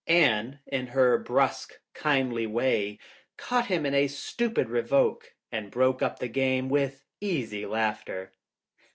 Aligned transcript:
Anne, 0.07 0.57
in 0.65 0.87
her 0.87 1.19
brusque, 1.19 1.77
kindly 1.93 2.47
way, 2.47 2.97
caught 3.37 3.67
him 3.67 3.85
in 3.85 3.93
a 3.93 4.07
stupid 4.07 4.67
revoke 4.67 5.35
and 5.51 5.69
broke 5.69 6.01
up 6.01 6.17
the 6.17 6.27
game 6.27 6.69
with 6.69 7.05
easy 7.21 7.67
laughter. 7.67 8.33